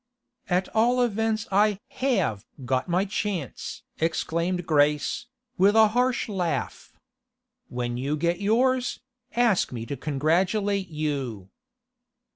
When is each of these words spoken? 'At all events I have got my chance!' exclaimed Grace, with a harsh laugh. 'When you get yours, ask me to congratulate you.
'At 0.49 0.67
all 0.69 0.99
events 0.99 1.47
I 1.51 1.77
have 1.89 2.43
got 2.65 2.87
my 2.89 3.05
chance!' 3.05 3.83
exclaimed 3.99 4.65
Grace, 4.65 5.27
with 5.59 5.75
a 5.75 5.89
harsh 5.89 6.27
laugh. 6.27 6.97
'When 7.69 7.97
you 7.97 8.17
get 8.17 8.41
yours, 8.41 8.99
ask 9.35 9.71
me 9.71 9.85
to 9.85 9.95
congratulate 9.95 10.87
you. 10.89 11.51